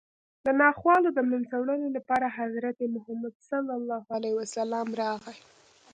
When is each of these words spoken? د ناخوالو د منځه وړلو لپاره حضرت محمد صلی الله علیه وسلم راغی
د 0.45 0.47
ناخوالو 0.61 1.09
د 1.13 1.19
منځه 1.29 1.55
وړلو 1.59 1.87
لپاره 1.97 2.27
حضرت 2.39 2.77
محمد 2.95 3.33
صلی 3.49 3.73
الله 3.77 4.01
علیه 4.15 4.33
وسلم 4.41 4.87
راغی 5.01 5.37